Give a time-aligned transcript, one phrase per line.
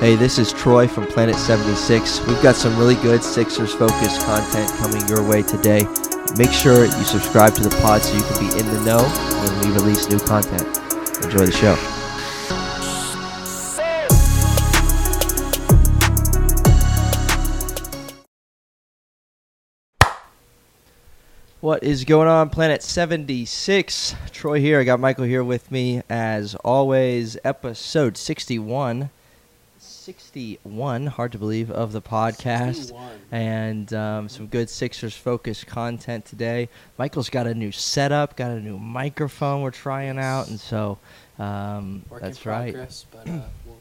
[0.00, 2.26] Hey, this is Troy from Planet 76.
[2.26, 5.86] We've got some really good Sixers focused content coming your way today.
[6.38, 9.60] Make sure you subscribe to the pod so you can be in the know when
[9.60, 10.62] we release new content.
[11.22, 11.74] Enjoy the show.
[21.60, 24.14] What is going on, Planet 76?
[24.32, 24.80] Troy here.
[24.80, 27.36] I got Michael here with me as always.
[27.44, 29.10] Episode 61.
[30.10, 32.74] 61, hard to believe, of the podcast.
[32.74, 33.10] 61.
[33.30, 36.68] And um, some good Sixers focused content today.
[36.98, 40.48] Michael's got a new setup, got a new microphone we're trying out.
[40.48, 40.98] And so
[41.38, 42.72] um, Work that's in right.
[42.72, 43.78] progress, but uh, we'll,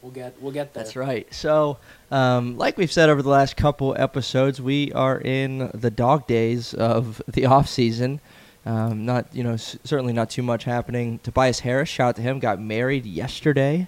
[0.00, 0.82] we'll get we'll get there.
[0.82, 1.32] That's right.
[1.32, 1.76] So,
[2.10, 6.72] um, like we've said over the last couple episodes, we are in the dog days
[6.72, 8.20] of the off season.
[8.64, 11.20] Um, not, you know, certainly not too much happening.
[11.22, 13.86] Tobias Harris, shout out to him, got married yesterday.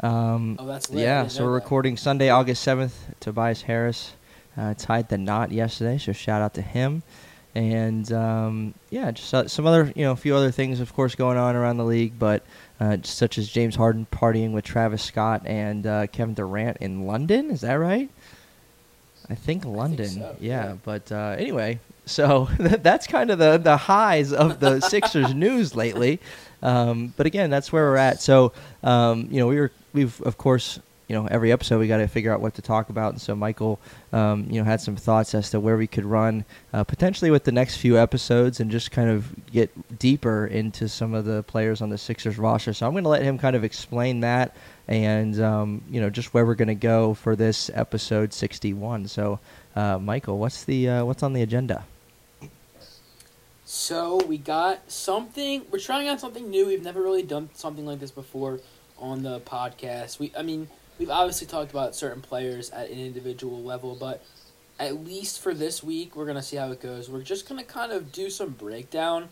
[0.00, 1.04] Um, Oh, that's lit.
[1.04, 1.26] Yeah.
[1.28, 1.54] So we're that.
[1.54, 2.94] recording Sunday, August seventh.
[3.20, 4.12] Tobias Harris
[4.56, 7.02] uh, tied the knot yesterday, so shout out to him.
[7.54, 11.14] And um, yeah, just uh, some other, you know, a few other things, of course,
[11.14, 12.42] going on around the league, but
[12.80, 17.50] uh, such as James Harden partying with Travis Scott and uh, Kevin Durant in London.
[17.50, 18.10] Is that right?
[19.30, 20.08] I think London.
[20.08, 20.66] so, yeah.
[20.66, 20.76] yeah.
[20.84, 26.20] But uh, anyway, so that's kind of the the highs of the Sixers news lately.
[26.62, 28.20] Um, but again, that's where we're at.
[28.20, 28.52] So
[28.82, 32.08] um, you know, we were we've of course you know every episode we got to
[32.08, 33.78] figure out what to talk about, and so Michael
[34.12, 37.44] um, you know had some thoughts as to where we could run uh, potentially with
[37.44, 41.80] the next few episodes and just kind of get deeper into some of the players
[41.80, 42.72] on the Sixers roster.
[42.72, 44.54] So I'm going to let him kind of explain that
[44.88, 49.08] and um, you know just where we're going to go for this episode 61.
[49.08, 49.38] So
[49.74, 51.84] uh, Michael, what's the uh, what's on the agenda?
[53.64, 55.66] So we got something.
[55.70, 56.66] We're trying out something new.
[56.66, 58.60] We've never really done something like this before
[58.98, 60.18] on the podcast.
[60.18, 64.24] We, I mean, we've obviously talked about certain players at an individual level, but
[64.78, 67.08] at least for this week, we're gonna see how it goes.
[67.08, 69.28] We're just gonna kind of do some breakdown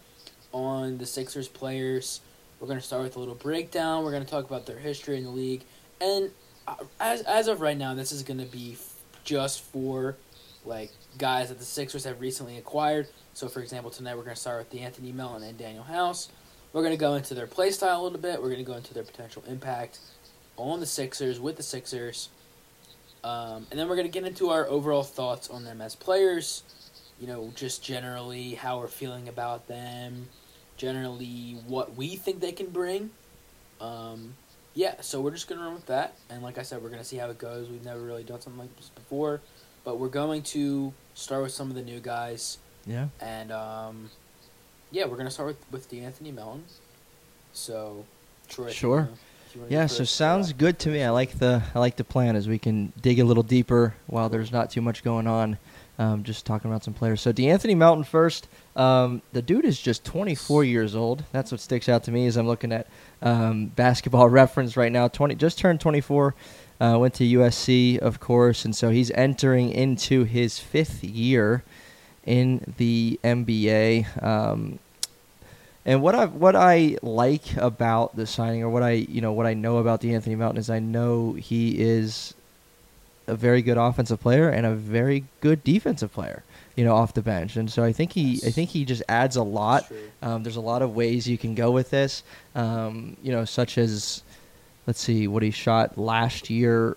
[0.53, 2.21] on the Sixers players.
[2.61, 4.05] We're gonna start with a little breakdown.
[4.05, 5.65] We're gonna talk about their history in the league,
[6.01, 6.31] and
[6.67, 8.77] uh, as as of right now, this is gonna be
[9.25, 10.17] just for
[10.65, 13.09] like guys that the Sixers have recently acquired.
[13.35, 16.29] So, for example, tonight we're to start with De'Anthony Melton and Danuel House.
[16.75, 18.43] We're going to go into their play style a little bit.
[18.43, 20.01] We're going to go into their potential impact
[20.57, 22.29] on the Sixers with the Sixers,
[23.23, 26.65] um, and then we're going to get into our overall thoughts on them as players.
[27.21, 30.29] You know, just generally how we're feeling about them,
[30.77, 33.11] generally what we think they can bring.
[33.81, 34.35] Um,
[34.75, 36.17] yeah, so we're just going to run with that.
[36.29, 37.69] And like I said, we're going to see how it goes.
[37.69, 39.41] We've never really done something like this before.
[39.85, 42.59] But we're going to start with some of the new guys.
[42.85, 43.09] Yeah.
[43.21, 44.11] And um,
[44.95, 46.63] yeah, we're going to start with, with De'Anthony Melton.
[47.53, 48.05] So,
[48.49, 48.69] Troy.
[48.69, 49.09] you Sure.
[49.53, 51.03] you wanna Yeah, so sounds uh, good to me.
[51.03, 54.29] I like the I like the plan as we can dig a little deeper while
[54.29, 55.59] there's not too much going on.
[55.97, 57.21] Um, just talking about some players.
[57.21, 58.49] So De'Anthony Melton first.
[58.75, 61.25] Um, the dude is just 24 years old.
[61.31, 62.89] That's what sticks out to me as I'm looking at
[63.23, 65.07] um, Basketball Reference right now.
[65.07, 66.35] 20 just turned 24.
[66.81, 71.63] Uh, went to USC, of course, and so he's entering into his fifth year
[72.25, 74.23] in the NBA.
[74.23, 74.81] Um,
[75.87, 79.47] and what I what I like about the signing, or what I you know what
[79.47, 82.35] I know about De'Anthony Melton is I know he is
[83.27, 86.43] a very good offensive player and a very good defensive player.
[86.77, 89.37] You know, off the bench, and so I think he I think he just adds
[89.37, 89.91] a lot.
[90.23, 92.25] Um, there's a lot of ways you can go with this.
[92.55, 94.23] Um, you know, such as
[94.87, 96.97] let's see what he shot last year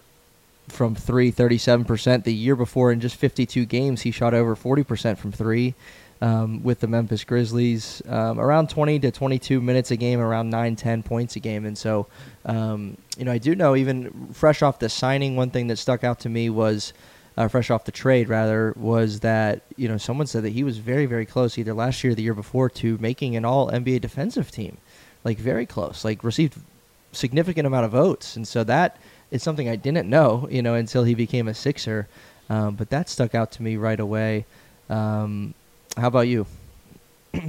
[0.68, 2.24] from three, 37%.
[2.24, 5.76] The year before, in just 52 games, he shot over 40% from three
[6.22, 8.02] um, with the Memphis Grizzlies.
[8.08, 11.66] Um, around 20 to 22 minutes a game, around 9, 10 points a game.
[11.66, 12.08] And so,
[12.46, 16.04] um, you know, I do know even fresh off the signing, one thing that stuck
[16.04, 16.94] out to me was.
[17.40, 20.80] Uh, fresh off the trade, rather, was that you know someone said that he was
[20.80, 24.02] very, very close either last year or the year before to making an All NBA
[24.02, 24.80] defensive team,
[25.24, 26.58] like very close, like received
[27.12, 28.98] significant amount of votes, and so that
[29.30, 32.08] is something I didn't know, you know, until he became a Sixer.
[32.50, 34.46] Um, but that stuck out to me right away.
[34.90, 35.54] Um,
[35.98, 36.46] how about you?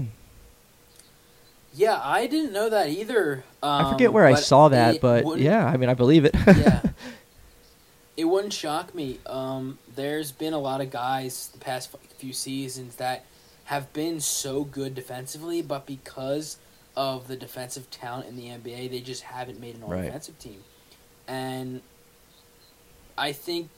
[1.75, 3.45] Yeah, I didn't know that either.
[3.63, 6.35] Um, I forget where I saw that, but yeah, I mean, I believe it.
[6.47, 6.83] yeah.
[8.17, 9.21] It wouldn't shock me.
[9.27, 13.25] Um, there's been a lot of guys the past few seasons that
[13.67, 16.57] have been so good defensively, but because
[16.97, 20.07] of the defensive talent in the NBA, they just haven't made an all Right.
[20.07, 20.65] defensive team.
[21.29, 21.81] And
[23.17, 23.69] I think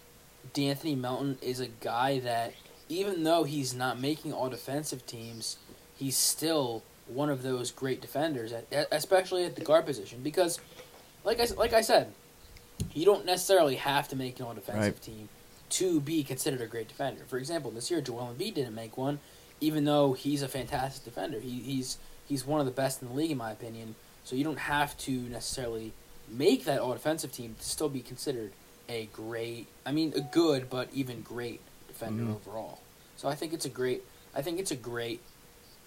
[0.54, 2.54] De'Anthony Melton is a guy that,
[2.90, 5.56] even though he's not making all defensive teams,
[5.96, 8.52] he's still one of those great defenders,
[8.90, 10.20] especially at the guard position.
[10.22, 10.58] Because,
[11.24, 12.12] like I like I said,
[12.92, 15.02] you don't necessarily have to make an all defensive Right.
[15.02, 15.28] team
[15.70, 17.22] to be considered a great defender.
[17.28, 19.20] For example, this year Joel Embiid didn't make one,
[19.60, 21.38] even though he's a fantastic defender.
[21.38, 23.94] He, he's he's one of the best in the league in my opinion.
[24.24, 25.92] So you don't have to necessarily
[26.28, 28.52] make that all defensive team to still be considered
[28.88, 29.68] a great.
[29.86, 31.60] I mean, a good but even great
[32.00, 32.34] defender Mhm.
[32.36, 32.78] overall.
[33.16, 34.02] So I think it's a great.
[34.34, 35.20] I think it's a great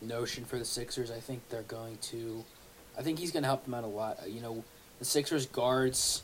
[0.02, 1.10] notion for the Sixers.
[1.12, 2.44] I think they're going to.
[2.98, 4.30] I think he's going to help them out a lot.
[4.30, 4.64] You know,
[5.00, 6.22] the Sixers guards,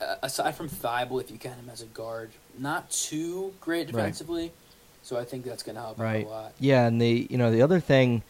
[0.00, 3.92] uh, aside from Thybulle, if you count him as a guard, not too great Right.
[3.96, 4.52] defensively.
[5.02, 6.24] So I think that's going to help Right.
[6.24, 6.52] a lot.
[6.58, 8.22] Yeah, and the you know the other thing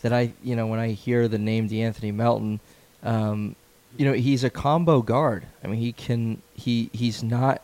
[0.00, 2.60] that I you know when I hear the name De'Anthony Melton,
[3.02, 3.54] um,
[3.98, 5.44] you know he's a combo guard.
[5.62, 7.60] I mean he can he he's not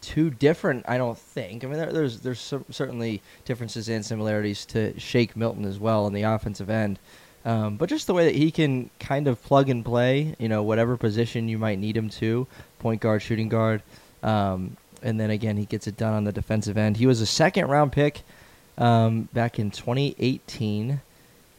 [0.00, 0.84] too different.
[0.88, 1.64] I don't think.
[1.64, 6.06] I mean there, there's there's cer- certainly differences and similarities to Shake Milton as well
[6.06, 6.98] on the offensive end.
[7.44, 10.62] Um, but just the way that he can kind of plug and play, you know,
[10.62, 12.46] whatever position you might need him to,
[12.78, 13.82] point guard, shooting guard,
[14.22, 16.98] um, and then again he gets it done on the defensive end.
[16.98, 18.22] He was a second round pick
[18.76, 21.00] um, back in 2018.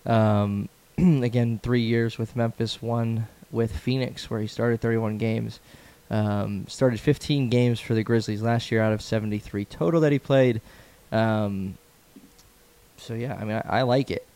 [0.05, 5.59] Um, again, three years with Memphis, one with Phoenix, where he started 31 games.
[6.11, 10.19] Um, started 15 games for the Grizzlies last year out of 73 total that he
[10.19, 10.59] played.
[11.09, 11.77] Um,
[12.97, 14.27] so yeah, I mean, I, I like it.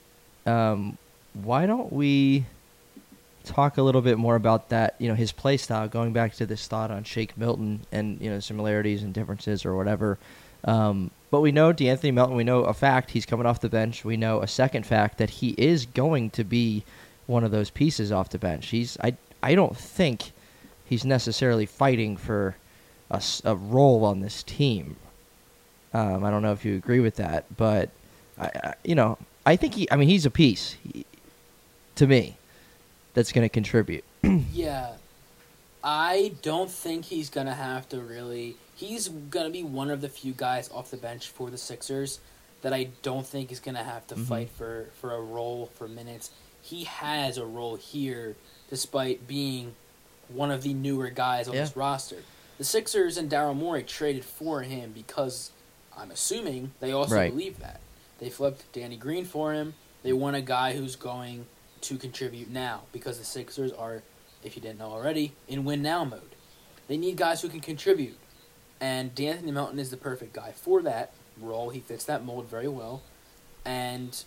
[0.45, 0.97] Um,
[1.33, 2.45] why don't we
[3.43, 4.95] talk a little bit more about that?
[4.99, 5.89] You know, his play style.
[5.89, 9.75] Going back to this thought on Shake Milton and you know similarities and differences or
[9.75, 10.17] whatever.
[10.63, 12.37] Um, but we know De'Anthony Melton.
[12.37, 14.05] We know a fact he's coming off the bench.
[14.05, 16.83] We know a second fact that he is going to be
[17.27, 18.67] one of those pieces off the bench.
[18.67, 20.31] He's I I don't think
[20.85, 22.55] he's necessarily fighting for
[23.11, 24.95] a role on this team.
[25.93, 27.89] Um, I don't know if you agree with that, but
[28.37, 31.05] I, I you know I think he I mean he's a piece he,
[31.95, 32.37] to me
[33.13, 34.03] that's going to contribute.
[34.51, 34.93] Yeah,
[35.83, 38.55] I don't think he's gonna have to really.
[38.75, 42.19] He's gonna be one of the few guys off the bench for the Sixers
[42.61, 44.25] that I don't think is gonna have to Mhm.
[44.25, 46.31] fight for for a role for minutes.
[46.61, 48.35] He has a role here,
[48.69, 49.75] despite being
[50.29, 51.61] one of the newer guys on Yeah.
[51.61, 52.23] this roster.
[52.57, 55.51] The Sixers and Daryl Morey traded for him because
[55.95, 57.31] I'm assuming they also Right.
[57.31, 57.79] believe that
[58.19, 59.75] they flipped Danny Green for him.
[60.03, 61.47] They want a guy who's going
[61.81, 64.03] to contribute now because the Sixers are,
[64.43, 66.35] if you didn't know already, in win now mode.
[66.87, 68.17] They need guys who can contribute,
[68.79, 71.69] and De'Anthony Melton is the perfect guy for that role.
[71.71, 73.01] He fits that mold very well,
[73.65, 74.23] and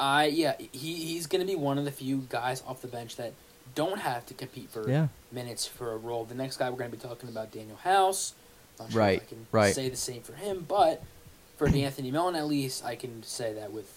[0.00, 3.16] I yeah he he's going to be one of the few guys off the bench
[3.16, 3.32] that
[3.74, 5.08] don't have to compete for Yeah.
[5.30, 6.24] minutes for a role.
[6.24, 8.34] The next guy we're going to be talking about Danuel House.
[8.78, 9.74] Not sure Right, I can right.
[9.74, 11.02] say the same for him, but
[11.56, 13.90] for Anthony Melton at least I can say that with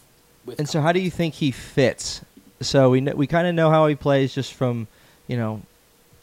[0.45, 2.22] with And so, how do you think he fits?
[2.62, 4.88] So we kn- we kind of know how he plays just from
[5.27, 5.62] you know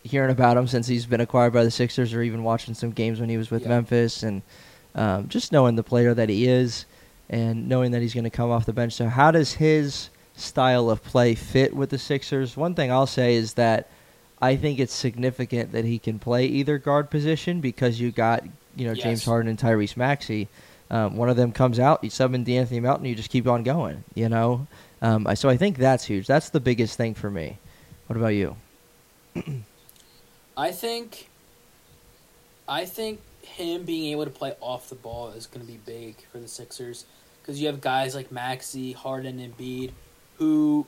[0.05, 3.20] hearing about him since he's been acquired by the Sixers, or even watching some games
[3.20, 3.69] when he was with Yeah.
[3.69, 4.43] Memphis, and
[4.94, 6.84] um, just knowing the player that he is,
[7.31, 8.93] and knowing that he's going to come off the bench.
[8.93, 12.56] So, how does his style of play fit with the Sixers?
[12.56, 13.88] One thing I'll say is that
[14.40, 18.44] I think it's significant that he can play either guard position because you got
[18.76, 20.49] you know James Harden and Tyrese Maxey.
[20.90, 23.62] Um, one of them comes out, you sub in De'Anthony Melton, you just keep on
[23.62, 24.05] going.
[24.14, 24.67] You know,
[25.00, 26.26] um, so I think that's huge.
[26.26, 27.56] That's the biggest thing for me.
[28.08, 28.56] What about you?
[30.56, 31.29] I think
[32.69, 36.17] I think him being able to play off the ball is going to be big
[36.31, 37.06] for the Sixers
[37.41, 39.93] because you have guys like Maxey, Harden, and Embiid
[40.39, 40.86] who,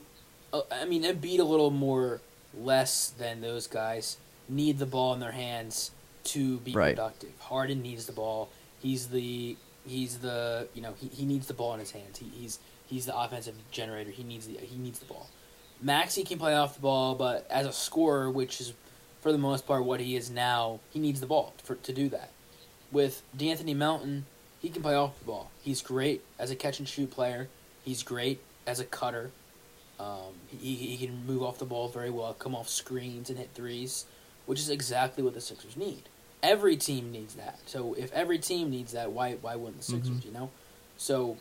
[0.53, 2.21] uh, I mean, Embiid a little more
[2.57, 5.91] less than those guys need the ball in their hands
[6.25, 6.95] to be Right.
[6.95, 7.31] productive.
[7.39, 8.49] Harden needs the ball.
[8.81, 12.17] He's the he's the you know he, he needs the ball in his hands.
[12.17, 14.11] He, he's he's the offensive generator.
[14.11, 15.27] He needs the he needs the ball.
[15.81, 18.73] Maxey can play off the ball, but as a scorer, which is
[19.21, 22.09] for the most part what he is now, he needs the ball for to do
[22.09, 22.29] that.
[22.91, 24.25] With De'Anthony Melton,
[24.61, 25.51] he can play off the ball.
[25.61, 27.49] He's great as a catch and shoot player.
[27.83, 29.31] He's great as a cutter.
[29.99, 33.49] Um, he, he can move off the ball very well, come off screens and hit
[33.53, 34.05] threes,
[34.45, 36.03] which is exactly what the Sixers need.
[36.43, 37.59] Every team needs that.
[37.65, 40.09] So if every team needs that, why why wouldn't the Sixers?
[40.17, 40.25] Mhm.
[40.25, 40.49] You know,
[40.97, 41.37] so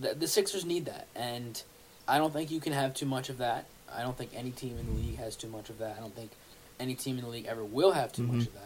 [0.00, 1.60] the, the Sixers need that, and
[2.06, 3.66] I don't think you can have too much of that.
[3.92, 5.96] I don't think any team in the league has too much of that.
[5.96, 6.30] I don't think
[6.78, 8.28] any team in the league ever will have too Mhm.
[8.34, 8.62] much of that.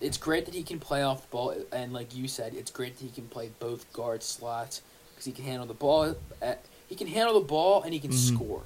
[0.00, 2.96] It's great that he can play off the ball, and like you said, it's great
[2.98, 4.80] that he can play both guard slots
[5.10, 6.16] because he can handle the ball.
[6.40, 8.34] At, he can handle the ball and he can Mhm.
[8.34, 8.62] score.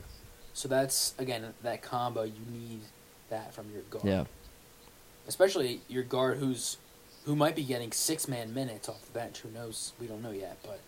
[0.53, 2.25] So that's again that combo.
[2.25, 2.81] You need
[3.31, 4.25] that from your guard, Yeah.
[5.29, 6.77] especially your guard who's
[7.25, 9.39] who might be getting six man minutes off the bench.
[9.39, 9.93] Who knows?
[10.01, 10.81] We don't know yet, but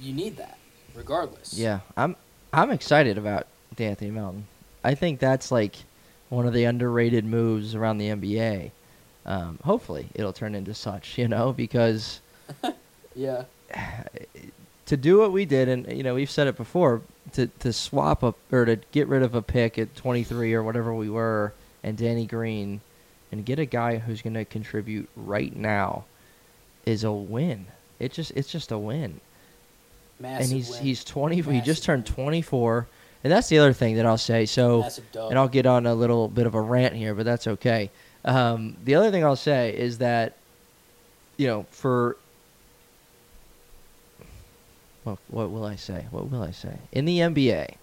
[0.00, 0.56] you need that
[0.94, 1.52] regardless.
[1.52, 2.16] Yeah, I'm
[2.50, 3.46] I'm excited about
[3.76, 4.46] De'Anthony Melton.
[4.82, 5.76] I think that's like
[6.30, 8.70] one of the underrated moves around the NBA.
[9.26, 12.20] Um, hopefully, it'll turn into such, you know, because
[13.14, 13.44] Yeah.
[14.90, 17.00] to do what we did, and you know, we've said it before,
[17.34, 20.92] to to swap up or to get rid of a pick at 23 or whatever
[20.92, 21.52] we were,
[21.84, 22.80] and Danny Green,
[23.30, 26.06] and get a guy who's going to contribute right now,
[26.84, 27.66] is a win.
[28.00, 29.20] It just it's just a win.
[30.18, 30.82] Massive and he's win.
[30.82, 31.40] he's 20.
[31.40, 32.88] he just turned 24,
[33.22, 34.44] and that's the other thing that I'll say.
[34.44, 34.88] So.
[35.14, 37.90] And I'll get on a little bit of a rant here, but that's okay.
[38.24, 40.36] Um, the other thing I'll say is that,
[41.36, 42.16] you know, for
[45.10, 46.06] what, what will I say?
[46.10, 46.78] What will I say?
[46.92, 47.74] In the NBA,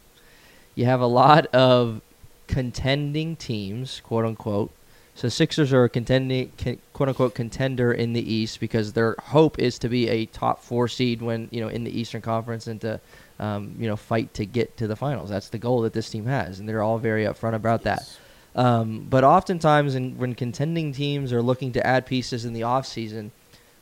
[0.75, 2.01] you have a lot of
[2.47, 4.71] contending teams, quote unquote.
[5.15, 6.51] So Sixers are a contending,
[6.93, 10.87] quote unquote, contender in the East because their hope is to be a top four
[10.87, 12.99] seed when you know in the Eastern Conference and to
[13.39, 15.29] um, you know fight to get to the finals.
[15.29, 18.07] That's the goal that this team has, and they're all very upfront about that.
[18.55, 23.31] Um, but oftentimes, in, when contending teams are looking to add pieces in the offseason,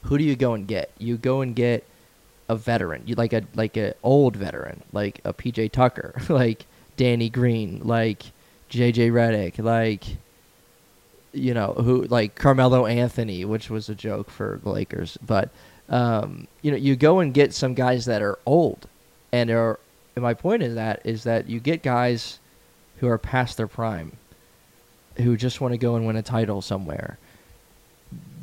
[0.04, 0.92] who do you go and get?
[0.98, 1.86] You go and get
[2.48, 6.66] a veteran, you like a like a old veteran, like a PJ Tucker, like
[6.98, 8.24] Danny Green, like
[8.70, 10.06] JJ Redick, like
[11.34, 15.50] you know who like Carmelo Anthony, which was a joke for the Lakers, but
[15.90, 18.88] um, you know you go and get some guys that are old,
[19.32, 19.80] and are.
[20.16, 22.40] And my point is that is that you get guys
[23.00, 24.14] who are past their prime,
[25.18, 27.18] who just want to go and win a title somewhere.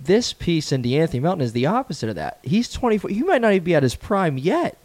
[0.05, 2.39] This piece in De'Anthony Melton is the opposite of that.
[2.43, 3.11] He's 24.
[3.11, 4.77] He might not even be at his prime yet.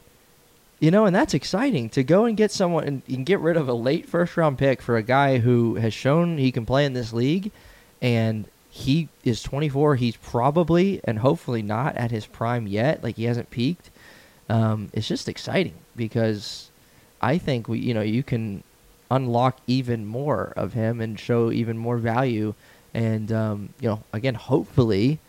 [0.79, 3.67] You know, and that's exciting to go and get someone and, and get rid of
[3.67, 6.93] a late first round pick for a guy who has shown he can play in
[6.93, 7.51] this league
[7.99, 9.95] and he is 24.
[9.95, 13.03] He's probably and hopefully not at his prime yet.
[13.03, 13.89] Like he hasn't peaked.
[14.49, 16.69] Um, it's just exciting because
[17.21, 18.63] I think we, you know, you can
[19.09, 22.53] unlock even more of him and show even more value.
[22.93, 25.19] And um, you know, again, hopefully,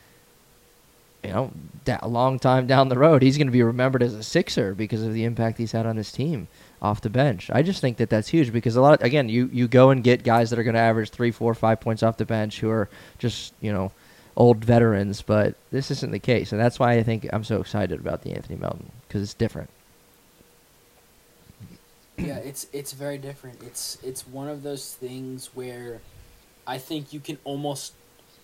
[1.22, 1.52] you know,
[1.86, 5.02] a long time down the road, he's going to be remembered as a Sixer because
[5.02, 6.48] of the impact he's had on his team
[6.80, 7.50] off the bench.
[7.52, 9.00] I just think that that's huge because a lot.
[9.00, 11.54] Of, again, you you go and get guys that are going to average three, four,
[11.54, 12.88] five points off the bench who are
[13.18, 13.92] just you know
[14.36, 17.98] old veterans, but this isn't the case, and that's why I think I'm so excited
[17.98, 19.68] about De'Anthony Melton because it's different.
[22.18, 23.62] yeah, it's it's very different.
[23.62, 26.00] It's it's one of those things where
[26.68, 27.94] I think you can almost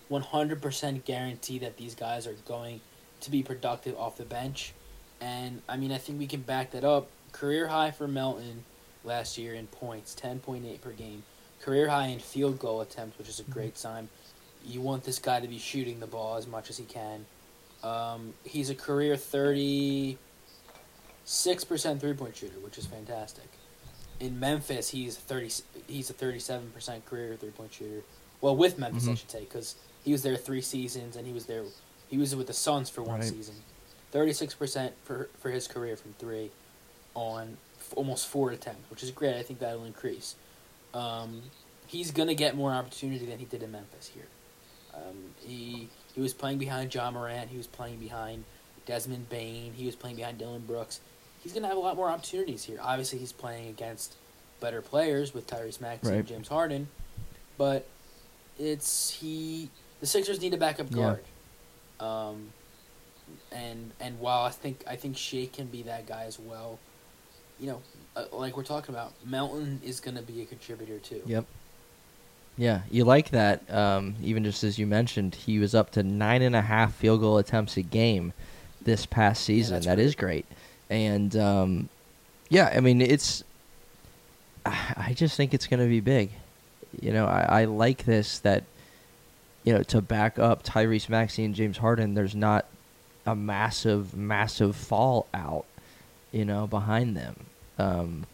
[0.09, 2.81] 100% guarantee that these guys are going
[3.21, 4.73] to be productive off the bench.
[5.21, 7.07] And I mean, I think we can back that up.
[7.31, 8.65] Career high for Melton
[9.03, 11.23] last year in points, 10.8 per game.
[11.61, 14.09] Career high in field goal attempts, which is a great sign.
[14.65, 17.27] You want this guy to be shooting the ball as much as he can.
[17.83, 20.17] Um, he's a career 36%
[21.99, 23.49] three point shooter, which is fantastic.
[24.19, 25.51] In Memphis, he's 30.
[25.87, 28.01] He's a 37% career three point shooter.
[28.41, 29.17] Well, with Memphis, I Mhm.
[29.17, 31.65] should say, because he was there three seasons, and he was there.
[32.09, 33.29] He was with the Suns for one Right.
[33.29, 33.63] season.
[34.11, 36.51] 36% for for his career from three,
[37.13, 39.35] on f- almost four attempts, which is great.
[39.35, 40.35] I think that'll increase.
[40.93, 41.43] Um,
[41.87, 44.27] he's gonna get more opportunity than he did in Memphis here.
[44.93, 47.49] Um, he he was playing behind Ja Morant.
[47.49, 48.45] He was playing behind
[48.85, 49.73] Desmond Bane.
[49.73, 51.01] He was playing behind Dillon Brooks.
[51.45, 52.79] He's gonna have a lot more opportunities here.
[52.81, 54.15] Obviously, he's playing against
[54.59, 56.17] better players with Tyrese Maxey Right.
[56.17, 56.87] and James Harden,
[57.57, 57.87] but
[58.59, 59.69] it's he.
[60.01, 60.95] The Sixers need a backup Yeah.
[60.97, 61.23] guard.
[61.99, 62.51] Um,
[63.51, 66.79] and and while I think I think Shea can be that guy as well,
[67.59, 67.81] you know,
[68.15, 71.21] uh, like we're talking about, Melton is going to be a contributor too.
[71.27, 71.45] Yep.
[72.57, 73.69] Yeah, you like that.
[73.71, 77.19] Um, even just as you mentioned, he was up to nine and a half field
[77.19, 78.33] goal attempts a game
[78.81, 79.75] this past season.
[79.75, 80.05] that's that great.
[80.05, 80.45] is great,
[80.89, 81.89] and um,
[82.49, 83.43] yeah, I mean it's.
[84.65, 86.31] I just think it's going to be big.
[86.99, 88.63] You know, I, I like this that,
[89.63, 92.65] you know, to back up Tyrese Maxey and James Harden, there's not
[93.25, 95.65] a massive, massive fallout,
[96.31, 97.35] you know, behind them.
[97.77, 98.25] Um,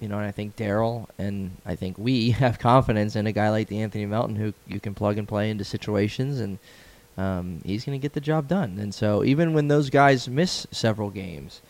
[0.00, 3.50] you know, and I think Daryl and I think we have confidence in a guy
[3.50, 6.58] like De'Anthony Melton who you can plug and play into situations, and
[7.16, 8.78] um, he's going to get the job done.
[8.78, 11.60] And so, even when those guys miss several games,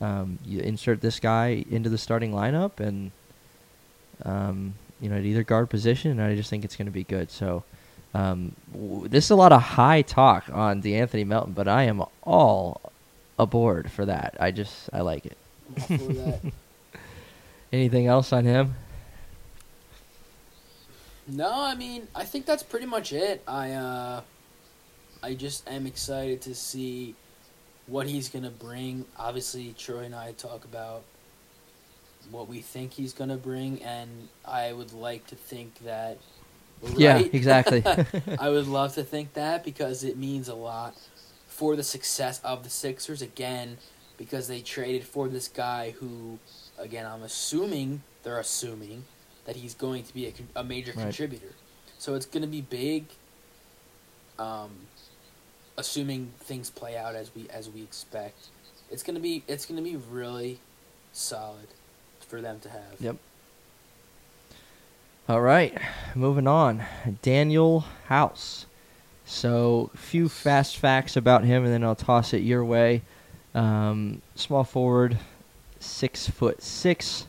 [0.00, 3.10] um, you insert this guy into the starting lineup, and
[4.24, 7.04] um, you know, at either guard position, and I just think it's going to be
[7.04, 7.30] good.
[7.30, 7.64] So.
[8.14, 12.02] Um, w- this is a lot of high talk on De'Anthony Melton, but I am
[12.22, 12.80] all
[13.38, 14.36] aboard for that.
[14.40, 15.36] I just I like it.
[17.72, 18.74] Anything else on him?
[21.26, 23.42] No, I mean, I think that's pretty much it.
[23.46, 24.20] I uh
[25.22, 27.14] I just am excited to see
[27.86, 29.06] what he's going to bring.
[29.16, 31.06] Obviously, Troy and I talk about
[32.30, 36.22] what we think he's going to bring and I would like to think that
[36.96, 37.82] Yeah, exactly.
[38.38, 40.96] I would love to think that because it means a lot
[41.46, 43.78] for the success of the Sixers again
[44.16, 46.40] because they traded for this guy who
[46.78, 49.06] again I'm assuming they're assuming
[49.44, 51.02] that he's going to be a, a major Right.
[51.02, 51.56] contributor.
[51.98, 53.16] So it's going to be big
[54.38, 54.88] um
[55.76, 58.48] assuming things play out as we as we expect.
[58.90, 60.58] It's to be it's to be really
[61.12, 61.68] solid
[62.20, 63.00] for them to have.
[63.00, 63.16] Yep.
[65.28, 65.76] All right,
[66.14, 66.84] moving on.
[67.22, 68.66] Danuel House.
[69.24, 73.02] So, few fast facts about him, and then I'll toss it your way.
[73.52, 75.18] Um, small forward,
[75.80, 77.26] six foot six.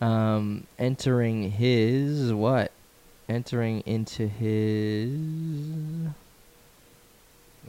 [0.00, 2.70] Um, entering his what?
[3.28, 5.18] Entering into his.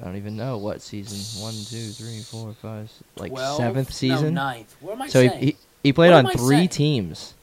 [0.01, 1.41] I don't even know what season.
[1.43, 3.57] One, two, three, four, five, like 12?
[3.57, 4.33] seventh season.
[4.33, 4.75] No, ninth.
[4.79, 5.41] What am I So he, saying?
[5.43, 6.67] he he played What on am I three saying?
[6.69, 7.33] teams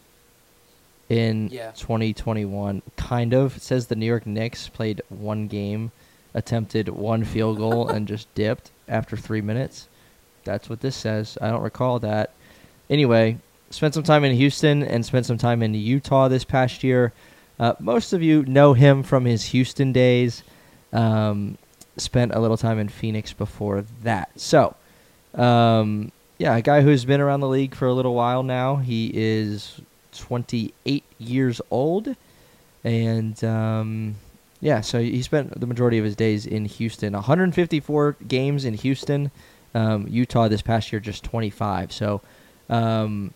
[1.09, 1.73] in Yeah.
[1.73, 2.83] 2021.
[2.97, 3.57] Kind of.
[3.57, 5.93] It says the New York Knicks played one game,
[6.35, 9.89] attempted one field goal, and just dipped after three minutes.
[10.45, 11.37] That's what this says.
[11.41, 12.31] I don't recall that.
[12.89, 13.39] Anyway,
[13.71, 17.13] spent some time in Houston and spent some time in Utah this past year.
[17.59, 20.43] Uh, most of you know him from his Houston days.
[20.93, 21.59] Um,
[21.97, 24.31] spent a little time in Phoenix before that.
[24.37, 24.75] So,
[25.35, 28.77] um, yeah, a guy who's been around the league for a little while now.
[28.77, 29.81] He is
[30.13, 32.15] 28 years old,
[32.85, 34.17] and um,
[34.61, 37.13] yeah, so he spent the majority of his days in Houston.
[37.13, 39.31] 154 games in Houston.
[39.75, 41.93] Um, Utah this past year just 25.
[41.93, 42.23] So
[42.71, 43.35] um,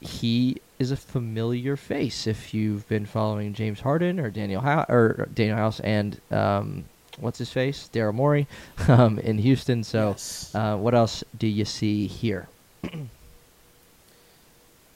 [0.00, 5.28] he is a familiar face if you've been following James Harden or Danuel House or
[5.34, 6.84] Danuel House and um,
[7.18, 8.46] what's his face Daryl Morey
[8.88, 9.84] um, in Houston.
[9.84, 10.10] So.
[10.10, 10.54] Yes.
[10.54, 12.48] Uh, what else do you see here?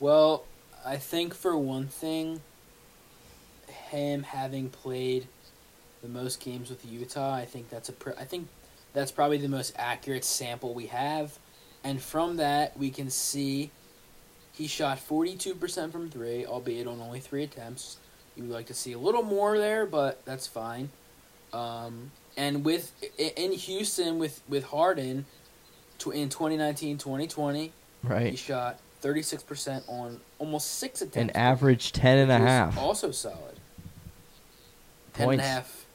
[0.01, 0.45] Well,
[0.85, 2.41] I think for one thing,
[3.69, 5.27] him having played
[6.03, 8.49] the most games with Utah, I think that's a pr- I think
[8.95, 11.39] that's probably the most accurate sample we have,
[11.85, 13.71] and from that we can see
[14.53, 17.99] he shot forty two percent from three, albeit on only three attempts.
[18.37, 20.89] You would like to see a little more there, but that's fine.
[21.53, 25.27] Um, and with in Houston with with Harden,
[26.13, 27.71] in 2019-2020,
[28.05, 31.17] right, he shot 36% on almost six attempts.
[31.17, 32.79] an average ten and a half.
[32.79, 33.57] Also solid.
[35.15, 35.87] Ten and a half.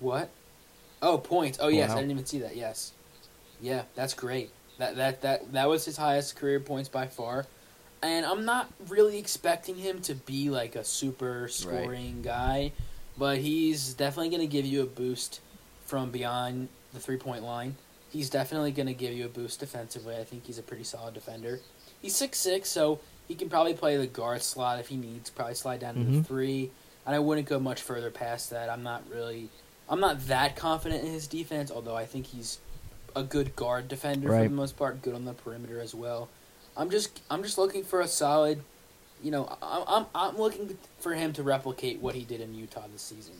[0.00, 0.30] What?
[1.00, 1.58] Oh, points.
[1.60, 1.90] Oh, yes.
[1.90, 1.96] Wow.
[1.96, 2.56] I didn't even see that.
[2.56, 2.92] Yes.
[3.60, 4.50] Yeah, that's great.
[4.78, 7.46] That that that that was his highest career points by far.
[8.02, 12.70] And I'm not really expecting him to be like a super scoring guy,
[13.18, 15.40] but he's definitely going to give you a boost
[15.84, 17.76] from beyond the three point line.
[18.10, 20.16] He's definitely going to give you a boost defensively.
[20.16, 21.60] I think he's a pretty solid defender.
[22.00, 25.30] He's six six, so he can probably play the guard slot if he needs.
[25.30, 26.26] Probably slide down to the Mhm.
[26.26, 26.70] three,
[27.04, 28.70] and I wouldn't go much further past that.
[28.70, 29.48] I'm not really,
[29.88, 31.70] I'm not that confident in his defense.
[31.70, 32.58] Although I think he's
[33.16, 36.28] a good guard defender for the most part, good on the perimeter as well.
[36.76, 38.62] I'm just, I'm just looking for a solid.
[39.22, 42.84] You know, I- I'm, I'm looking for him to replicate what he did in Utah
[42.92, 43.34] this season.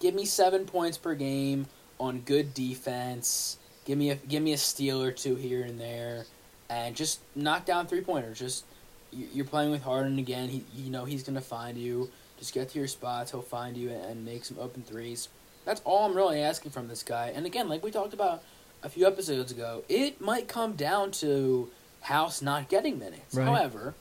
[0.00, 1.66] Give me seven points per game
[2.00, 3.58] on good defense.
[3.84, 6.24] Give me a give me a steal or two here and there,
[6.68, 8.38] and just knock down three pointers.
[8.38, 8.64] Just
[9.12, 10.48] you- you're playing with Harden again.
[10.48, 12.10] He you know he's gonna find you.
[12.38, 13.30] Just get to your spots.
[13.30, 15.28] He'll find you and make some open threes.
[15.64, 17.32] That's all I'm really asking from this guy.
[17.34, 18.42] And again, like we talked about
[18.82, 21.70] a few episodes ago, it might come down to
[22.02, 23.34] House not getting minutes.
[23.34, 23.46] Right.
[23.46, 23.94] However,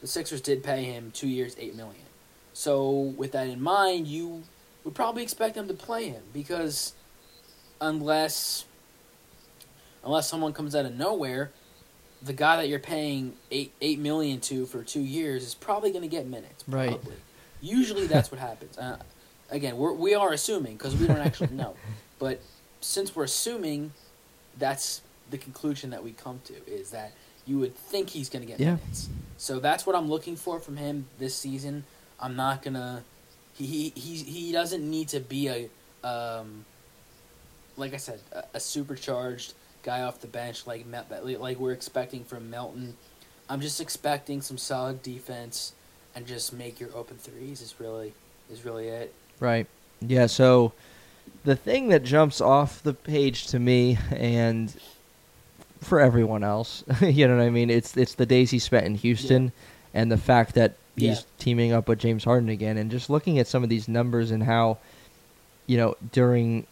[0.00, 2.02] the Sixers did pay him two years, eight million.
[2.52, 4.42] So with that in mind, you
[4.84, 6.94] would probably expect them to play him because
[7.80, 8.64] unless
[10.04, 11.50] unless someone comes out of nowhere,
[12.22, 16.02] the guy that you're paying eight eight million to for two years is probably going
[16.02, 16.64] to get minutes.
[16.66, 16.90] Right.
[16.90, 17.14] Probably.
[17.60, 18.78] Usually that's what happens.
[18.78, 18.98] Uh,
[19.50, 21.76] again, we're, we are assuming because we don't actually know,
[22.18, 22.40] but
[22.80, 23.92] since we're assuming,
[24.58, 27.12] that's the conclusion that we come to is that
[27.46, 28.76] you would think he's going to get Yeah.
[28.76, 29.08] minutes.
[29.40, 31.84] So that's what I'm looking for from him this season.
[32.20, 33.04] I'm not gonna.
[33.54, 36.66] He he he, doesn't need to be a um.
[37.78, 40.84] Like I said, a, a supercharged guy off the bench like
[41.18, 42.98] like we're expecting from Melton.
[43.48, 45.72] I'm just expecting some solid defense
[46.14, 48.12] and just make your open threes is really
[48.50, 49.14] is really it.
[49.40, 49.66] Right.
[50.02, 50.26] Yeah.
[50.26, 50.74] So
[51.44, 54.74] the thing that jumps off the page to me and
[55.80, 57.70] for everyone else, you know what I mean?
[57.70, 59.52] It's it's the days he spent in Houston
[59.94, 61.24] and the fact that he's Yeah.
[61.38, 64.42] teaming up with James Harden again and just looking at some of these numbers and
[64.42, 64.78] how
[65.66, 66.66] you know during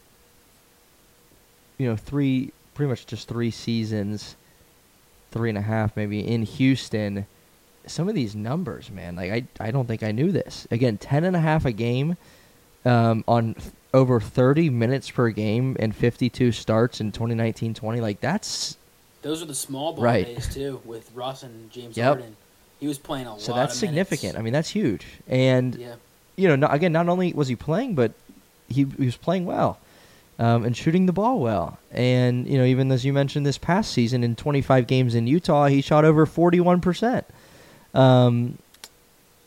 [1.77, 4.35] you know three pretty much just three seasons
[5.31, 7.25] three and a half maybe in houston
[7.85, 11.23] some of these numbers man like i, I don't think i knew this again ten
[11.23, 12.17] and a half a game
[12.85, 17.99] um, on th- over 30 minutes per game and 52 starts in 2019-20.
[18.01, 18.77] Like that's
[19.21, 20.25] Those are the small ball Right.
[20.25, 22.05] days too, with Russ and James Yep.
[22.05, 22.35] Harden.
[22.79, 23.41] He was playing a so lot.
[23.41, 24.37] So that's of significant.
[24.37, 25.05] I mean, that's huge.
[25.27, 25.95] And yeah,
[26.37, 28.13] you know, not, again, not only was he playing, but
[28.69, 29.77] he, he was playing well
[30.39, 31.77] um, and shooting the ball well.
[31.91, 35.67] And you know, even as you mentioned, this past season in 25 games in Utah,
[35.67, 37.25] he shot over 41 percent.
[37.93, 38.57] Um,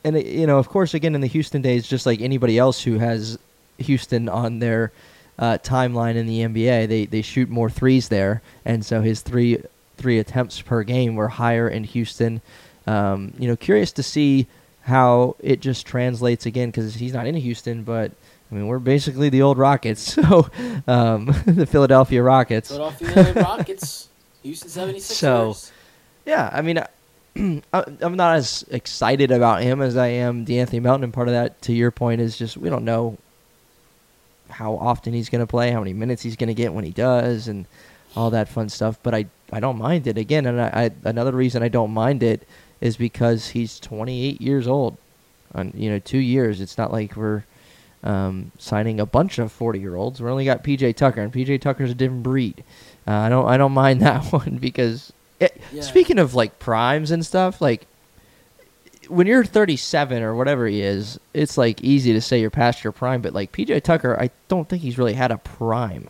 [0.04, 2.82] and it, you know, of course, again in the Houston days, just like anybody else
[2.82, 3.38] who has
[3.78, 4.92] Houston on their
[5.38, 9.62] uh, timeline in the NBA, they they shoot more threes there, and so his three
[9.96, 12.40] three attempts per game were higher in Houston.
[12.86, 14.46] Um, you know, curious to see
[14.82, 18.10] how it just translates again because he's not in Houston, but
[18.50, 20.48] I mean we're basically the old Rockets, so
[20.86, 22.68] um, the Philadelphia Rockets.
[22.68, 24.08] Philadelphia Rockets,
[24.42, 25.00] Houston 76ers.
[25.02, 25.56] So-
[26.26, 26.78] Yeah, I mean,
[27.72, 31.34] I- I'm not as excited about him as I am De'Anthony Melton, and part of
[31.34, 33.16] that, to your point, is just we don't know
[34.52, 36.90] how often he's going to play, how many minutes he's going to get when he
[36.90, 37.66] does, and
[38.14, 38.98] all that fun stuff.
[39.02, 42.22] But I, I don't mind it again, and I, I another reason I don't mind
[42.22, 42.46] it
[42.80, 44.96] is because he's 28 years old.
[45.54, 46.60] On you know, two years.
[46.62, 47.44] It's not like we're
[48.02, 50.20] um, signing a bunch of 40 year olds.
[50.20, 52.64] We only got PJ Tucker, and PJ Tucker's a different breed.
[53.06, 55.82] Uh, I don't I don't mind that one because it, Yeah.
[55.82, 57.86] speaking of like primes and stuff, like
[59.08, 62.92] when you're 37 or whatever he is, it's like easy to say you're past your
[62.92, 63.20] prime.
[63.22, 66.08] But like PJ Tucker, I don't think he's really had a prime.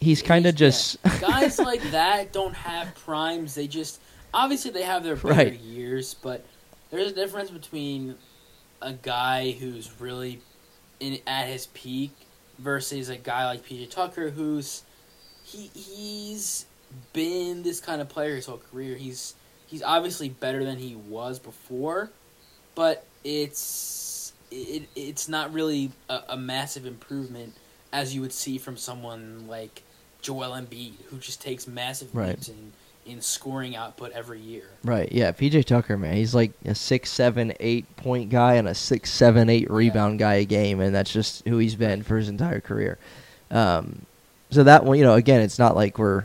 [0.00, 3.54] He's kind of just guys like that don't have primes.
[3.54, 4.00] They just
[4.32, 5.60] obviously they have their better Right.
[5.60, 6.44] years, but
[6.90, 8.16] there's a difference between
[8.82, 10.40] a guy who's really
[11.00, 12.10] in at his peak
[12.58, 14.82] versus a guy like PJ Tucker who's
[15.44, 16.66] he he's
[17.12, 18.96] been this kind of player his whole career.
[18.96, 19.34] He's
[19.66, 22.10] he's obviously better than he was before,
[22.74, 27.54] but it's it, it's not really a, a massive improvement
[27.92, 29.82] as you would see from someone like
[30.20, 32.30] Joel Embiid, who just takes massive Right.
[32.30, 32.72] leaps in,
[33.06, 34.64] in scoring output every year.
[34.82, 35.10] right.
[35.12, 39.10] Yeah, PJ Tucker, man, he's like a six, seven, eight point guy and a six,
[39.10, 42.60] seven, eight rebound guy a game, and that's just who he's been for his entire
[42.60, 42.98] career.
[43.50, 44.06] Um,
[44.50, 46.24] so that one, you know, again, it's not like we're,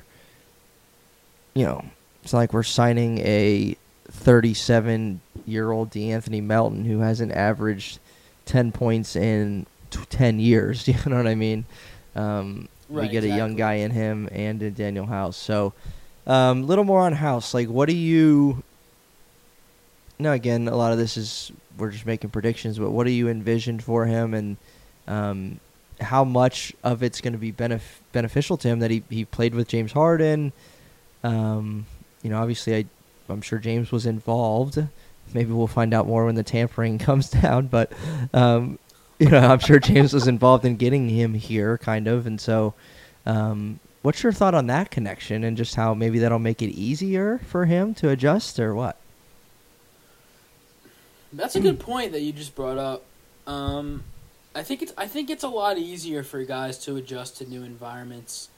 [1.54, 1.84] you know,
[2.24, 3.76] it's like we're signing a
[4.12, 8.00] 37 year old De'Anthony Melton who hasn't averaged
[8.46, 10.88] 10 points in t- 10 years.
[10.88, 11.66] You know what I mean?
[12.16, 15.38] Um, we Right, get a young guy in him and in Danuel House.
[15.38, 15.74] So,
[16.26, 17.54] a um, little more on House.
[17.54, 18.64] Like, what do you?
[20.18, 23.30] Now, again, a lot of this is we're just making predictions, but what do you
[23.30, 24.58] envision for him, and
[25.08, 25.60] um,
[26.02, 29.54] how much of it's going to be benef- beneficial to him that he, he played
[29.54, 30.52] with James Harden?
[31.24, 31.86] Um,
[32.22, 32.86] you know, obviously, I,
[33.30, 34.82] I'm sure James was involved.
[35.34, 37.92] Maybe we'll find out more when the tampering comes down, but
[38.34, 38.80] um,
[39.20, 42.74] you know, I'm sure James was involved in getting him here, kind of, and so.
[43.26, 47.40] Um, what's your thought on that connection, and just how maybe that'll make it easier
[47.40, 48.98] for him to adjust, or what?
[51.32, 53.04] That's a good point that you just brought up.
[53.46, 54.04] Um,
[54.56, 57.64] I think it's I think it's a lot easier for guys to adjust to new
[57.64, 58.50] environments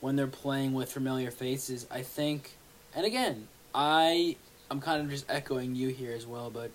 [0.00, 1.86] when they're playing with familiar faces.
[1.90, 2.56] I think,
[2.94, 4.36] and again, I
[4.70, 6.70] I'm kind of just echoing you here as well, but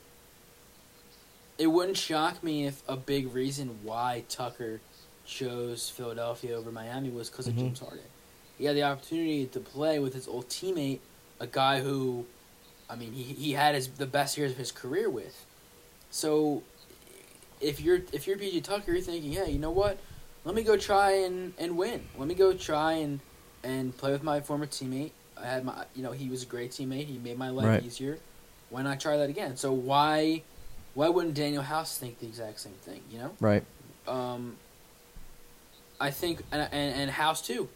[1.58, 4.82] it wouldn't shock me if a big reason why Tucker
[5.26, 7.50] chose Philadelphia over Miami was because Mhm.
[7.52, 8.00] of James Harden.
[8.58, 11.00] He had the opportunity to play with his old teammate,
[11.40, 12.26] a guy who,
[12.90, 15.46] I mean, he he had his the best years of his career with.
[16.12, 16.64] So,
[17.62, 19.98] if you're if you're PJ Tucker, you're thinking, yeah, you know what?
[20.44, 22.06] Let me go try and, and win.
[22.18, 23.20] Let me go try and
[23.64, 25.12] and play with my former teammate.
[25.42, 27.06] I had my you know he was a great teammate.
[27.06, 27.84] He made my life Right.
[27.84, 28.18] easier.
[28.70, 29.58] Why not try that again?
[29.58, 30.44] So why
[30.94, 33.02] why wouldn't Danuel House think the exact same thing?
[33.12, 33.32] You know.
[33.40, 33.64] Right.
[34.08, 34.56] Um,
[36.00, 37.70] I think, and, and, and House too.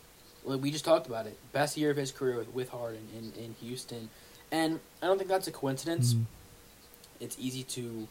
[0.46, 1.38] Like we just talked about it.
[1.52, 4.10] Best year of his career with, with Harden in, in Houston.
[4.52, 6.14] And I don't think that's a coincidence.
[6.14, 6.24] Mhm.
[7.20, 8.08] It's easy to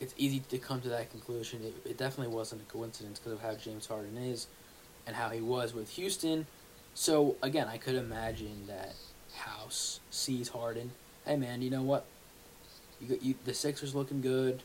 [0.00, 1.60] it's easy to come to that conclusion.
[1.64, 4.46] It, it definitely wasn't a coincidence because of how James Harden is
[5.06, 6.46] and how he was with Houston.
[6.94, 8.94] So again, I could imagine that
[9.34, 10.92] House sees Harden.
[11.26, 12.04] Hey man, you know what?
[13.00, 14.62] You, got- you the Sixers looking good.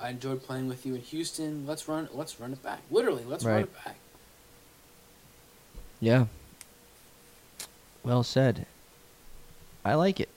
[0.00, 1.66] I enjoyed playing with you in Houston.
[1.66, 2.08] Let's run.
[2.12, 2.80] Let's run it back.
[2.90, 3.96] Literally, let's run it back.
[6.00, 6.26] Yeah.
[8.02, 8.66] Well said.
[9.84, 10.28] I like it.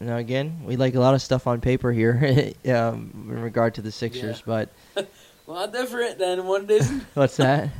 [0.00, 3.82] Now again, we like a lot of stuff on paper here, um, in regard to
[3.82, 4.42] the Sixers.
[4.42, 4.68] But
[5.48, 6.90] A lot different than what it is.
[7.14, 7.70] what's that?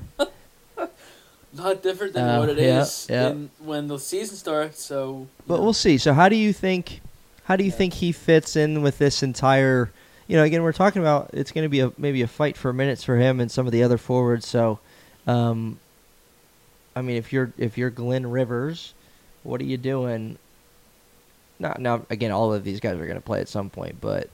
[1.54, 3.28] Lot different than Oh, what it yeah, is yeah.
[3.30, 4.82] in, when the season starts.
[4.82, 5.96] So, But we'll see.
[5.98, 7.00] So how do you think?
[7.44, 7.76] How do you Yeah.
[7.76, 9.90] think he fits in with this entire?
[10.26, 12.70] you know, again, we're talking about it's going to be a maybe a fight for
[12.74, 14.46] minutes for him and some of the other forwards.
[14.46, 14.78] So,
[15.26, 15.78] um,
[16.94, 18.92] I mean, if you're if you're Glenn Rivers,
[19.42, 20.36] what are you doing?
[21.58, 22.02] Not now.
[22.10, 24.28] Again, all of these guys are going to play at some point, but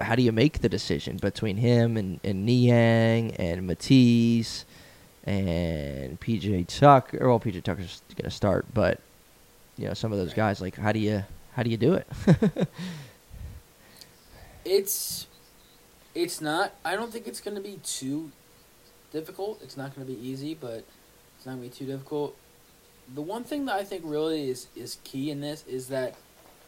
[0.00, 4.64] how do you make the decision between him and and Niang and Matisse
[5.26, 7.28] and PJ Tucker?
[7.28, 9.00] Well, PJ Tucker's going to start, but
[9.76, 12.06] you know, some of those guys, like, how do you how do you do it?
[14.64, 15.26] it's
[16.14, 16.74] it's not.
[16.84, 18.30] I don't think it's going to be too
[19.12, 19.60] difficult.
[19.62, 20.84] It's not going to be easy, but
[21.36, 22.36] it's not going to be too difficult.
[23.14, 26.14] The one thing that I think really is is key in this is that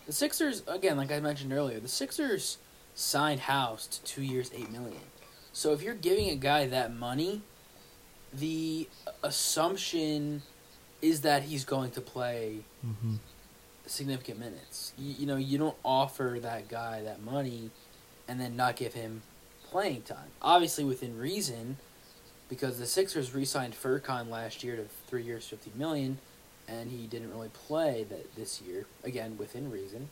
[0.07, 2.59] the Sixers, again, like I mentioned earlier, the Sixers
[2.95, 5.03] signed House to two years, eight million.
[5.53, 7.43] So if you're giving a guy that money,
[8.33, 8.89] the
[9.23, 10.43] assumption
[11.01, 13.15] is that he's going to play mm-hmm.
[13.87, 14.93] significant minutes.
[14.99, 17.71] You, you know, you don't offer that guy that money
[18.27, 19.23] and then not give him
[19.71, 20.31] playing time.
[20.43, 21.77] Obviously, within reason,
[22.49, 26.19] because the Sixers re-signed Furkan last year to three years, fifty million,
[26.67, 28.87] and he didn't really play that this year.
[29.05, 30.09] Again, within reason.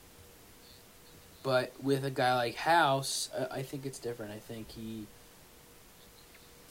[1.42, 4.32] But with a guy like House, I, I think it's different.
[4.32, 5.06] I think he.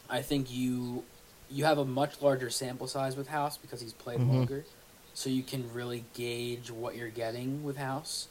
[0.10, 1.03] I think you
[1.56, 4.28] you have a much larger sample size with House because he's played Mhm.
[4.30, 4.65] longer,
[5.13, 8.28] so you can really gauge what you're getting with House.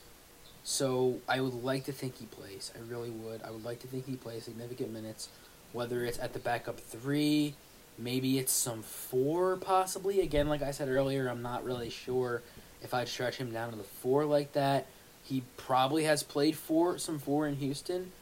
[0.63, 2.71] So I would like to think he plays.
[2.77, 3.43] I really would.
[3.43, 5.29] I would like to think he plays significant minutes,
[5.73, 7.55] whether it's at the backup three,
[7.97, 10.21] maybe it's some four, possibly.
[10.21, 12.43] Again, like I said earlier, I'm not really sure
[12.83, 14.87] if I'd stretch him down to the four like that.
[15.23, 18.13] He probably has played four, some four in Houston.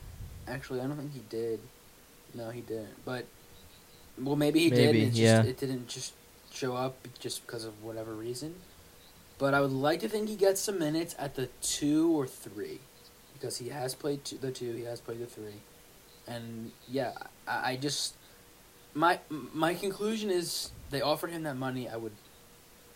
[0.47, 1.59] Actually, I don't think he did.
[2.35, 3.05] No, he didn't.
[3.05, 3.27] But
[4.18, 4.87] well, maybe he did.
[4.87, 5.42] Maybe, And it's yeah.
[5.42, 6.12] just, it didn't just
[6.53, 8.55] show up just because of whatever reason.
[9.38, 12.81] But I would like to think he gets some minutes at the two or three,
[13.35, 15.61] because he has played two, the two, he has played the three,
[16.29, 17.12] and yeah,
[17.48, 18.14] I, I just
[18.94, 21.88] my my conclusion is they offered him that money.
[21.88, 22.12] I would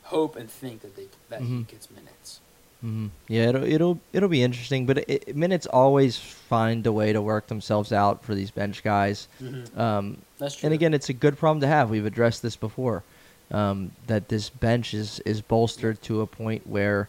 [0.05, 1.66] hope and think that they that he Mhm.
[1.66, 2.40] gets minutes.
[2.80, 7.12] Hmm Yeah, it'll it'll it'll be interesting, but it, it- minutes always find a way
[7.12, 9.28] to work themselves out for these bench guys.
[9.42, 9.80] Mm-hmm.
[9.80, 10.66] Um, That's true.
[10.68, 11.90] and again, it's a good problem to have.
[11.90, 13.02] We've addressed this before.
[13.50, 17.08] Um, that this bench is is bolstered to a point where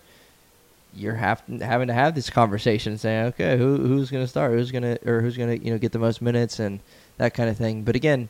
[0.94, 4.72] you're have, having to have this conversation, saying, okay, who who's going to start, who's
[4.72, 6.80] going to or who's going to you know get the most minutes and
[7.18, 7.82] that kind of thing.
[7.84, 8.30] But again,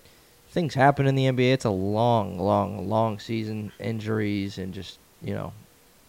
[0.49, 1.53] things happen in the NBA.
[1.53, 3.71] It's a long, long, long season.
[3.79, 5.51] Injuries and just you know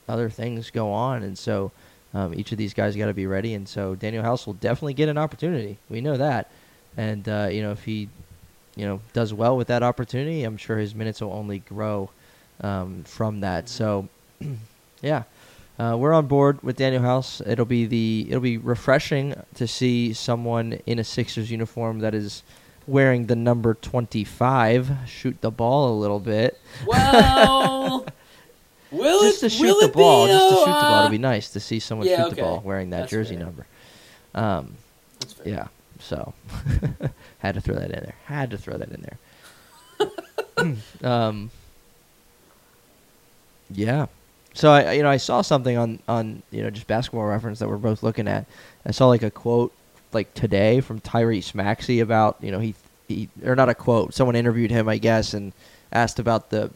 [0.08, 1.70] other things go on, and so
[2.14, 3.54] um, each of these guys got to be ready.
[3.54, 5.78] And so Danuel House will definitely get an opportunity.
[5.88, 6.50] We know that,
[6.96, 8.08] and uh, you know if he
[8.76, 12.10] you know does well with that opportunity, I'm sure his minutes will only grow
[12.60, 13.68] um, from that.
[13.68, 14.08] So
[15.02, 15.24] yeah.
[15.78, 17.40] Uh, we're on board with Danuel House.
[17.46, 22.42] It'll be the it'll be refreshing to see someone in a Sixers uniform that is
[22.88, 26.58] wearing the number 25 shoot the ball a little bit.
[26.86, 28.06] well,
[28.90, 31.00] will just it, to shoot the ball, be, just to uh, shoot the ball.
[31.00, 33.44] It'd be nice to see someone yeah, shoot the ball wearing that That's jersey fair.
[33.44, 33.66] number.
[34.34, 34.74] Um,
[35.44, 35.68] yeah.
[36.00, 36.32] So
[37.38, 38.14] had to throw that in there.
[38.24, 40.76] Had to throw that in there.
[41.10, 41.50] um,
[43.70, 44.06] yeah.
[44.54, 47.68] So I, you know, I saw something on on you know just basketball reference that
[47.68, 48.46] we're both looking at.
[48.86, 49.72] I saw like a quote
[50.12, 52.74] like today from Tyrese Maxey about you know he
[53.06, 54.14] he or not a quote.
[54.14, 55.52] Someone interviewed him, I guess, and
[55.92, 56.70] asked about the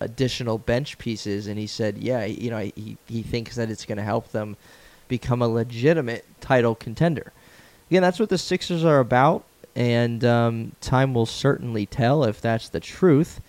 [0.00, 3.98] additional bench pieces, and he said, yeah, you know, he he thinks that it's going
[3.98, 4.56] to help them
[5.08, 7.32] become a legitimate title contender.
[7.90, 12.68] Again, that's what the Sixers are about, and um, time will certainly tell if that's
[12.68, 13.40] the truth.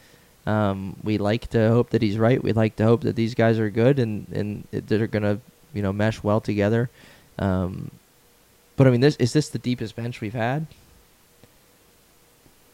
[0.46, 2.42] Um, we like to hope that he's right.
[2.42, 5.40] We like to hope that these guys are good and and they're gonna
[5.74, 6.90] you know mesh well together.
[7.38, 7.92] Um,
[8.76, 10.66] but I mean, this is this the deepest bench we've had?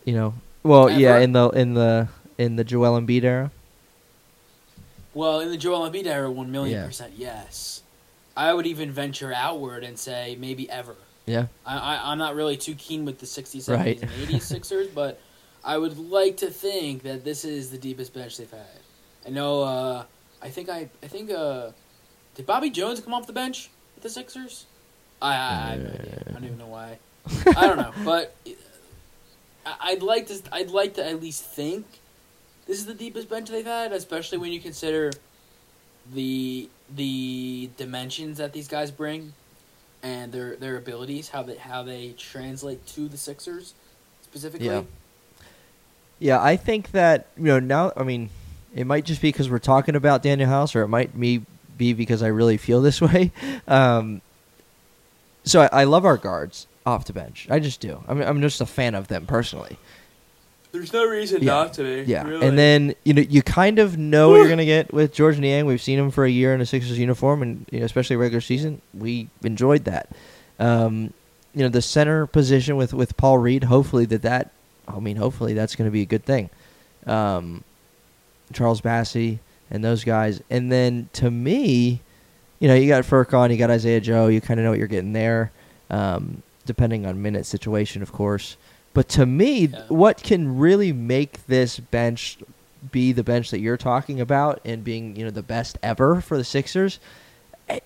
[0.06, 0.34] You know,
[0.64, 2.08] well, yeah, in the in the
[2.38, 3.52] in the Joel Embiid era.
[5.16, 6.86] Well, in the Joel Embiid era, one million Yeah.
[6.86, 7.82] percent yes.
[8.38, 10.96] I would even venture outward and say maybe ever.
[11.26, 14.00] Yeah, I, I I'm not really too keen with the 60s, 70s, Right.
[14.02, 15.20] and 80s Sixers, but
[15.64, 18.80] I would like to think that this is the deepest bench they've had.
[19.26, 19.64] I know.
[19.64, 20.04] Uh,
[20.44, 21.72] I think I I think uh,
[22.36, 24.66] did Bobby Jones come off the bench with the Sixers?
[25.22, 25.36] I I, I
[25.72, 26.24] have no idea.
[26.28, 27.00] I don't even know why.
[27.58, 28.36] I don't know, but
[29.66, 30.40] I- I'd like to.
[30.52, 31.86] I'd like to at least think
[32.68, 35.12] this is the deepest bench they've had, especially when you consider
[36.14, 39.34] the the dimensions that these guys bring
[40.04, 43.74] and their their abilities, how they how they translate to the Sixers
[44.22, 44.68] specifically.
[44.68, 44.84] Yeah.
[46.18, 47.92] Yeah, I think that you know now.
[47.98, 48.30] I mean,
[48.74, 51.42] it might just be because we're talking about Danuel House, or it might me
[51.78, 53.32] be because I really feel this way.
[53.68, 54.22] Um,
[55.44, 57.48] so I, I love our guards off the bench.
[57.50, 58.04] I just do.
[58.08, 59.78] I'm I'm just a fan of them personally.
[60.76, 61.54] There's no reason Yeah.
[61.54, 62.12] not to be.
[62.12, 62.46] Yeah, really.
[62.46, 65.66] and then you know you kind of know what you're gonna get with Georges Niang.
[65.66, 68.42] We've seen him for a year in a Sixers uniform, and you know, especially regular
[68.42, 70.10] season, we enjoyed that.
[70.60, 71.14] Um,
[71.54, 73.64] you know, the center position with with Paul Reed.
[73.66, 74.52] Hopefully that that,
[74.88, 76.50] I mean, hopefully that's going to be a good thing.
[77.08, 77.64] Um,
[78.54, 79.40] Charles Bassey
[79.72, 82.02] and those guys, and then to me,
[82.60, 84.28] you know, you got Furkan, you got Isaiah Joe.
[84.28, 85.52] You kind of know what you're getting there,
[85.90, 88.58] um, depending on minute situation, of course.
[88.96, 89.84] But to me, Yeah.
[89.90, 92.40] what can really make this bench
[92.92, 96.38] be the bench that you're talking about and being, you know, the best ever for
[96.38, 97.00] the Sixers,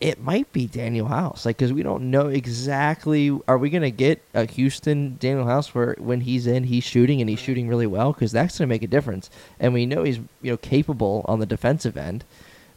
[0.02, 1.46] it might be Danuel House.
[1.46, 3.32] Like, because we don't know exactly.
[3.48, 7.22] Are we going to get a Houston Danuel House where when he's in, he's shooting
[7.22, 8.12] and he's shooting really well?
[8.14, 9.30] Because that's going to make a difference.
[9.60, 12.24] And we know he's, you know, capable on the defensive end.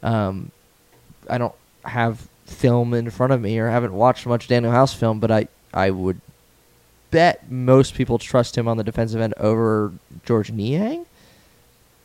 [0.01, 0.51] Um,
[1.29, 5.19] I don't have film in front of me or haven't watched much Danuel House film,
[5.19, 6.19] but I, I would
[7.13, 9.93] bet most people trust him on the defensive end over
[10.25, 11.05] Georges Niang,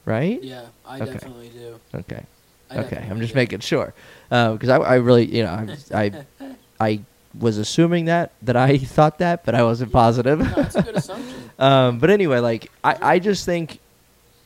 [0.04, 0.42] right?
[0.42, 1.12] yeah, I okay.
[1.12, 1.80] definitely do.
[1.94, 2.22] Okay.
[2.70, 3.38] I okay, I'm just do.
[3.38, 3.94] making sure
[4.28, 7.00] because I, I really, you know, I, I, I
[7.38, 10.38] was assuming that that I thought that, but I wasn't positive.
[10.38, 11.50] No, that's a good assumption.
[11.58, 13.80] um, but anyway, like I, I just think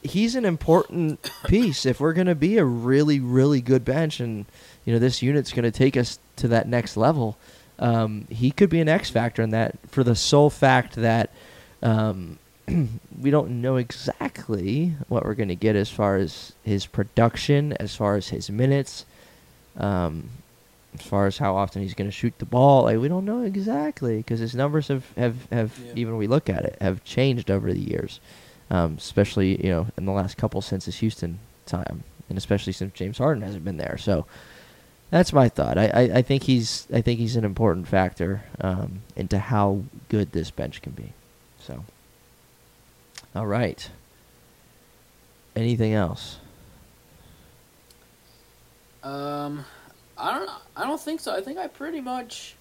[0.03, 4.47] he's an important piece if we're gonna be a really, really good bench, and
[4.85, 7.37] you know this unit's gonna take us to that next level.
[7.83, 11.31] Um, he could be an X factor in that for the sole fact that
[11.83, 12.39] um,
[13.21, 17.97] we don't know exactly what we're going to get as far as his production, as
[17.97, 19.05] far as his minutes,
[19.79, 20.29] um,
[20.95, 22.85] as far as how often he's going to shoot the ball.
[22.85, 25.93] Like we don't know exactly because his numbers have have, have Yeah.
[25.97, 28.21] even when we look at it have changed over the years,
[28.71, 32.93] um, especially you know in the last couple since his Houston time, and especially since
[32.95, 33.97] James Harden hasn't been there.
[33.99, 34.25] So
[35.13, 35.79] that's my thought.
[35.79, 40.33] I, I, I think he's I think he's an important factor um, into how good
[40.33, 41.13] this bench can be.
[41.61, 41.85] So,
[43.37, 43.89] all right.
[45.55, 46.39] Anything else?
[49.03, 49.65] Um,
[50.17, 50.51] I don't.
[50.77, 51.35] I don't think so.
[51.37, 52.55] I think I pretty much.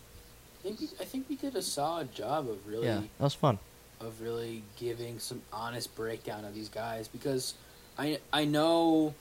[0.59, 3.33] I think we, I think we did a solid job of really Yeah, that was
[3.33, 3.59] fun.
[3.99, 7.53] of really giving some honest breakdown of these guys because
[7.97, 9.13] I I know,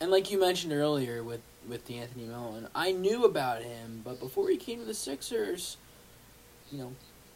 [0.00, 4.48] and like you mentioned earlier with with De'Anthony Melton, I knew about him, but before
[4.50, 5.76] he came to the Sixers,
[6.70, 6.92] you know,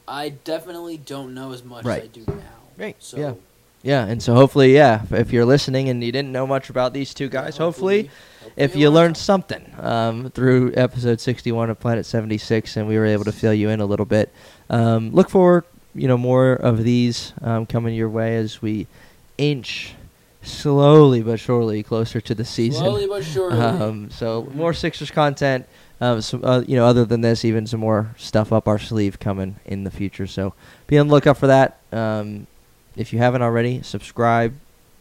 [0.07, 2.03] I definitely don't know as much Right.
[2.03, 2.43] as I do now.
[2.77, 3.35] Right, So yeah.
[3.83, 7.15] Yeah, and so hopefully, yeah, if- you're listening and you didn't know much about these
[7.15, 8.11] two guys, hopefully,
[8.43, 9.65] hopefully if you'll learned something.
[9.77, 13.69] something um, through episode 61 of Planet 76 and we were able to fill you
[13.69, 14.33] in a little bit,
[14.69, 15.65] um, look for
[15.95, 18.87] you know more of these um, coming your way as we
[19.39, 19.95] inch
[20.43, 22.83] slowly but surely closer to the season.
[22.83, 23.59] Slowly but surely.
[23.59, 25.67] Um, so more Sixers content.
[26.01, 29.19] Um, some, uh, you know, other than this, even some more stuff up our sleeve
[29.19, 30.29] coming in the future.
[30.29, 30.55] So
[30.87, 31.81] be on the lookout for that.
[31.93, 32.47] Um,
[32.97, 34.55] if you haven't already, subscribe,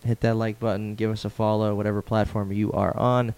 [0.04, 3.36] hit that like button, give us a follow, whatever platform you are on.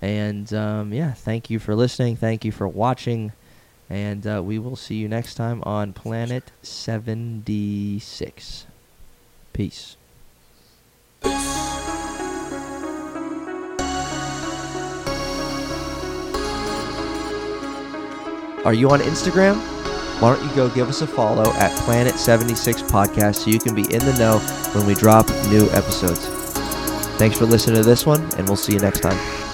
[0.00, 2.16] And um, yeah, thank you for listening.
[2.16, 3.32] Thank you for watching.
[3.88, 8.66] And uh, we will see you next time on Planet 76.
[9.52, 9.96] Peace.
[18.64, 19.56] Are you on Instagram?
[20.20, 23.82] Why don't you go give us a follow at Planet76 Podcast so you can be
[23.84, 24.38] in the know
[24.74, 26.26] when we drop new episodes.
[27.16, 29.49] Thanks for listening to this one, and we'll see you next time.